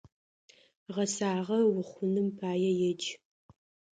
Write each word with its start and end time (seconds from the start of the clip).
Гъэсагъэ 0.93 1.57
ухъуным 1.79 2.27
пае 2.37 2.71
едж! 2.89 3.03